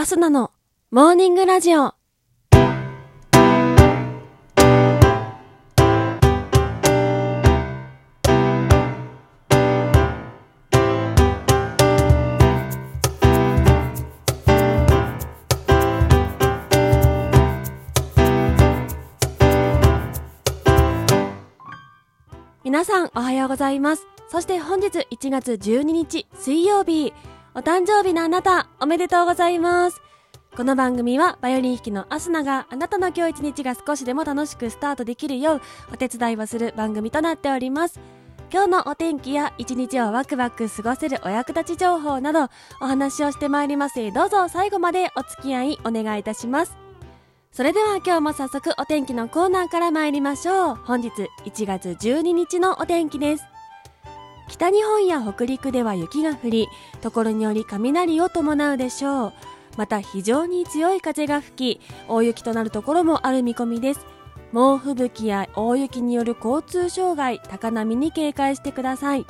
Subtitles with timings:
[0.00, 0.52] アスナの
[0.92, 1.92] モーニングラジオ。
[22.62, 24.06] 皆さんおはようございます。
[24.30, 27.12] そして本日1月12日水曜日、
[27.58, 30.00] お誕生日のあなた、おめでとうございます。
[30.56, 35.60] この番組はバイオリン弾きのアスナがあなたの今日一日が少しでも楽しくスタートできるよう
[35.92, 37.98] お手伝いをする番組となっております。
[38.52, 42.44] 今日のお天気や一日をワクワク過ごせるお役立ち情報など
[42.80, 46.76] お話をしてまいりますどうぞ最後までお付き合いお願いいたします。
[47.50, 50.76] それでは今日も早速お天気のコーナーから参りましょう。
[50.76, 51.10] 本日
[51.44, 53.57] 1月12日のお天気です。
[54.48, 56.68] 北日本や北陸では雪が降り、
[57.00, 59.32] ところにより雷を伴うでしょう。
[59.76, 64.04] また非常に強い風が吹き、大雪となるところもある見込みです。
[64.50, 69.26] 猛吹雪や大雪による交通障害、高波に警戒してください。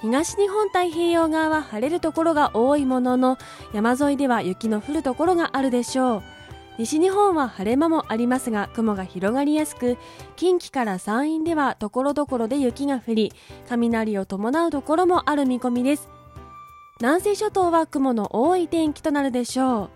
[0.00, 3.38] 東日本太平洋側は晴れるところが多いものの、
[3.72, 6.22] 山沿いでは雪の降るところがあるでしょう。
[6.76, 9.96] 西日本は晴れ間もありますが雲が広がりやすく
[10.34, 13.32] 近畿から山陰ではところどころで雪が降り
[13.68, 16.08] 雷を伴うところもある見込みです。
[17.00, 19.90] 南西諸島は雲の多い天気となるでしょう。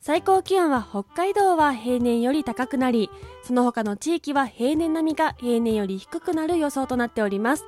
[0.00, 3.10] 最高気温は北海道は平年より高くなり
[3.42, 7.64] その他の地域は平年並みか平年より低くなる予想となっております。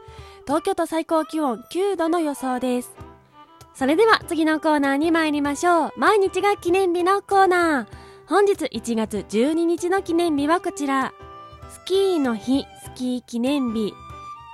[0.47, 2.97] 東京都最高気温9度の予想です。
[3.75, 5.93] それでは次のコーナーに参りましょう。
[5.97, 8.08] 毎日が記念日のコーナー。
[8.29, 11.15] 本日1月12日の記念日はこちら。
[11.71, 13.95] スキーの日、スキー記念日、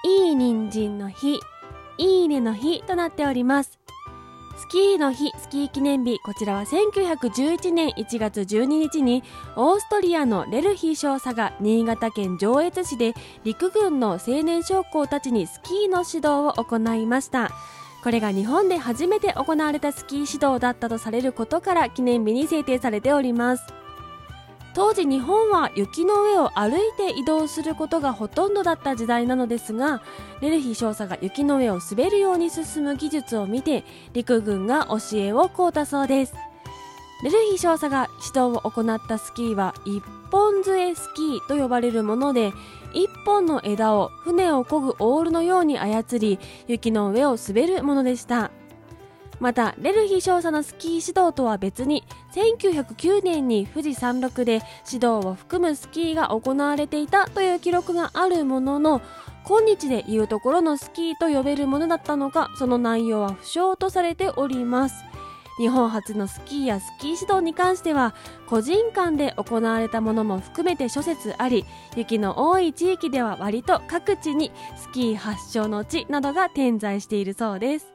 [0.05, 1.41] いい人参の日、
[1.99, 3.81] いいねの日となっております。
[4.57, 9.25] スキーの日、スキー記念日、こちらは1911年1月12日に
[9.57, 17.51] オーストリアのレルヒ少佐が新潟県上越市で陸軍の青年将校たちにスキーの指導を行いました。
[18.05, 23.65] これが日本で初めて行われたスキー指導だったとされることから記念日に制定されております。
[24.75, 30.03] 当時日本は雪の上を歩いて移動することがほとんどだった時代なのですが
[30.43, 36.35] レルヒ少佐が雪の上を滑るように進む技術を見て陸軍が教えを請うたそうです。
[37.23, 42.53] レルヒ少佐が指導を行ったスキーは一本杖スキーと呼ばれるもので
[42.95, 48.51] 一本の枝を船を漕ぐオールのように操り雪の上を滑るものでした。
[49.41, 59.03] またレルヒ少佐のスキー指導とは別に1909年に富士山麓で指導を含むスキーが行われていたという記録があるものの
[59.43, 65.05] 今日でいうところのスキーと呼べるものだったのかその内容は不詳とされております。
[65.59, 68.15] 日本初のスキーやスキー指導に関しては
[68.47, 71.65] 個人間で行われたものも含めて諸説あり
[71.97, 77.95] 雪の多い地域では割と各地にスキー発祥の地などが点在しているそうです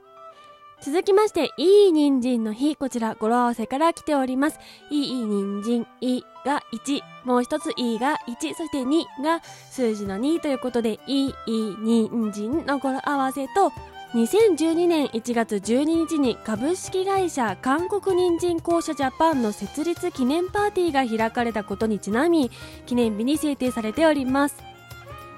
[0.82, 4.60] 続きまして、いい人参の日、こちら語呂合わせから来ております。
[4.90, 9.42] いい人参、いが1、もう一ついが1、そして2が
[9.72, 13.74] 数字の2ということで、いい人参の語呂合わせと、
[14.14, 22.50] 2012年1月12日に株式会社韓国人参公社ジャパンの設立記念パーティーが開かれたことにちなみ
[22.88, 24.56] 記念日に制定されております。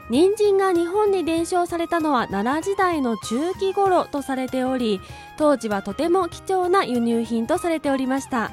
[0.09, 4.99] 人参が日本に伝承されたのは奈良時代の中期頃とされており
[5.37, 8.51] 当時はとても貴重な輸入品とされておりました。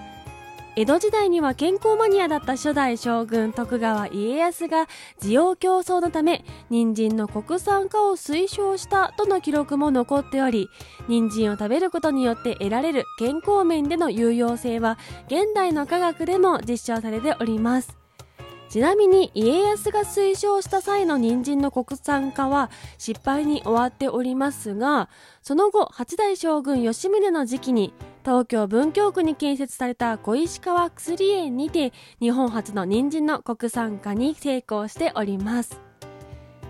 [0.77, 4.87] 江戸時代には健康マニアだった初代将軍徳川家康が
[5.21, 10.69] 需要競争のため人参の国産化を推奨したとの記録も残っており
[11.09, 17.99] 人参を食べることによって得られる健康面での有用性は現代の科学でも実証されております。
[18.69, 25.09] ちなみに家康が推奨した際の人参の国産化は失敗に終わっておりますが
[25.43, 27.95] その後八代将軍吉宗の時期に
[28.29, 35.81] 東京文京区に建設された小石川薬園にて日本初の人参の国産化に成功しております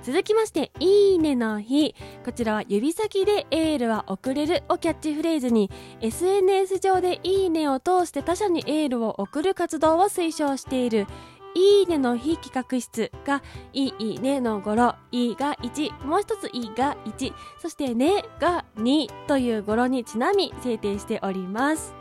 [0.05, 1.94] 続きまして、いいねの日。
[2.25, 11.06] こちらは指先でエールは送れるをキャッチフレーズに、SNS 上でいいねを通して他者にエールを送る活動を推奨している
[11.55, 13.43] いいねの日企画室が、
[13.73, 21.95] いいねの語呂、いが1、もう一ついが1、そしてねが2という語呂にちなみ制定しております。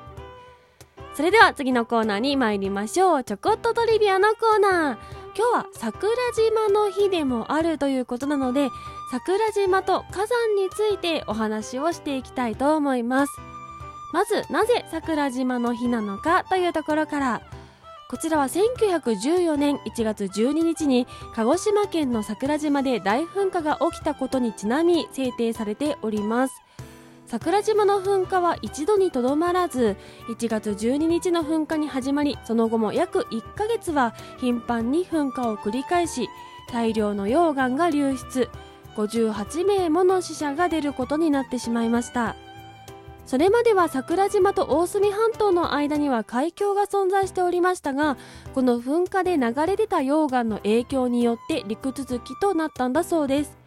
[1.14, 3.24] それでは次のコーナーに参りましょう。
[3.24, 4.98] ちょこっとトリビアのコーナー。
[5.36, 8.70] 今日は桜島の日でもあるということなので、
[9.12, 13.34] 桜島と火山についてお話をしていきたいと思います。
[14.14, 17.42] まずなぜ桜島の日なのかというところから
[18.10, 26.62] こちらは1914年1月12日に鹿児島県の桜島で大噴火が起きたことにちなみ制定されております。
[27.26, 29.98] 桜島の噴火は一度にとどまらず
[30.30, 36.30] 1月12日の噴火に始まりその後も約1ヶ月は頻繁に噴火を繰り返し
[36.72, 38.50] 大量の溶岩が流出。
[38.96, 42.38] 58名もの死者が出ることになってしまいました。
[43.28, 48.18] それまでは桜島と大隅半島の間には海峡が存在しておりましたが
[48.56, 53.58] この噴火で流れ出た溶岩の影響によって陸続きとなったんだそうです。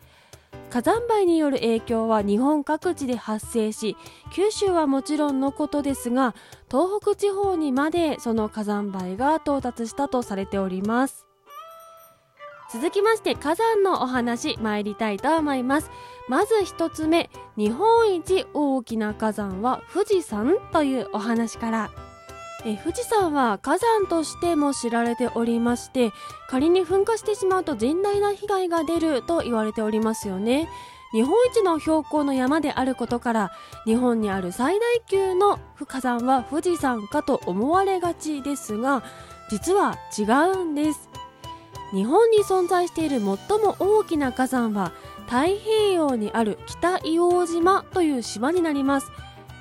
[0.70, 3.96] 火山灰による影響は日本各地で発生し
[4.32, 6.34] 九州はもちろんのことですが
[6.70, 11.29] 東北地方にまでその火山灰が到達したとされております。
[12.72, 15.90] 続きまして火山のお話参りたいと思います。
[16.28, 21.90] まず一つ目日本一大きな火山は富士山というお話から。
[22.64, 26.12] え富士山は火山としても知られておりまして
[26.48, 30.68] 仮に噴火してしまうと甚大な被害が出ると言われておりますよね。
[31.10, 33.50] 日本一の標高の山であることから
[33.84, 35.58] 日本にある最大級の
[35.88, 39.02] 火山は富士山かと思われがちですが
[39.50, 41.09] 実は違うんです。
[41.92, 44.92] 日本に存在している最も大きな火山は
[45.26, 49.10] 太平洋にある北硫黄島という島になります。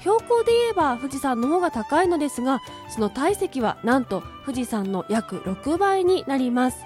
[0.01, 6.77] 標高で言えば富士山の方が高いのですがその体積はなんと富士山の約6倍になります。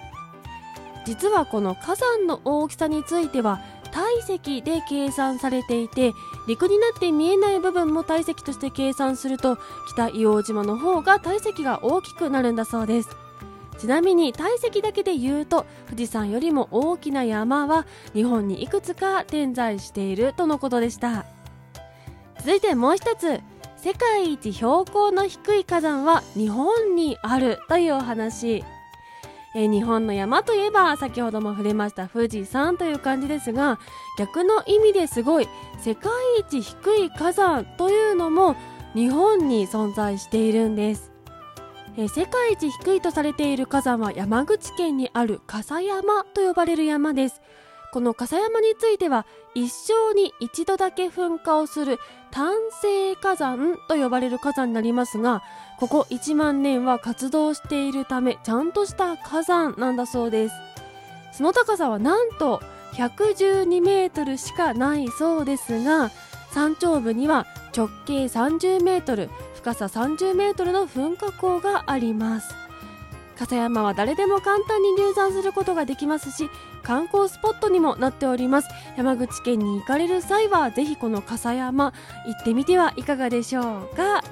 [1.05, 3.59] 実はこの火山の大きさについては
[3.91, 6.13] 体積で計算されていて
[6.47, 9.57] 陸になって見えない部分も体積として計算すると
[9.93, 13.09] 北硫黄島の方が体積が大きくなるんだそうです。
[13.79, 21.25] ちなみに体積だけで言うと富士山よりも大きな山は日本にいくつか点在しているとのことでした。
[22.39, 23.41] 続いてもう一つ
[23.77, 28.63] 世界一標高の低い火山は日本にあるというお話。
[29.55, 33.79] え日本の山といえば先ほども触れました富士山という感じですが
[34.17, 35.47] 逆の意味ですごい
[35.79, 38.55] 世界一低い火山というのも
[38.95, 41.12] 日本に存在しているんです。
[41.95, 47.41] え世界一低いとされている火山は山口県にある笠山と呼ばれる山です。
[47.91, 51.99] この笠山については一生に一度だけ噴火をする
[52.31, 55.43] 単性火山と呼ばれる火山になりますが
[55.79, 60.55] ここ1万年は活動しているためちゃんとした火山なんだそうです。
[61.33, 62.61] その高さはなんと
[62.93, 66.09] 112メートルしかないそうですが
[66.51, 67.45] 山頂部には
[67.75, 72.53] 直径30メートル深さ30メートルの噴火口があります。
[73.37, 76.49] 笠山は誰でも簡単に入山することができますし
[76.83, 78.69] 観光スポットにもなっております。
[78.95, 81.93] 山口県に行かれる際はぜひこの笠山
[82.25, 84.23] 行ってみてはいかがでしょうか。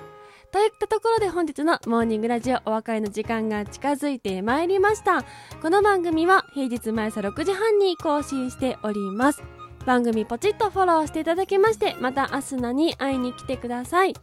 [0.51, 5.23] といったところで本日のモーニングラジオお別れの時間が近づいてまいりました。
[5.61, 9.60] この番組は平日毎朝6時半に更新しております。
[9.86, 14.13] 番組ポチッとフォローしていただきましてまたアスナに会いに来てください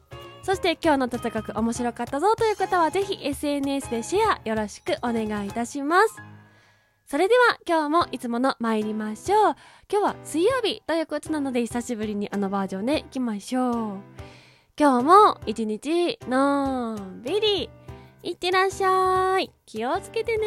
[0.49, 6.17] そして今日の戦く面白かったぞという方はぜひ SNS でシェアよろしくお願いいたします。
[7.05, 9.57] それでは今日もいつもの参りましょう。
[9.91, 13.75] 今日は水曜日ということなので久しぶりにあのバージョンでいきましょう。
[14.79, 17.71] 今日も一日のんびり
[18.23, 19.51] いってらっしゃい。
[19.67, 20.47] 気をつけてね